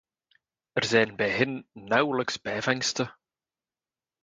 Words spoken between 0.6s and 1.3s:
Er zijn bij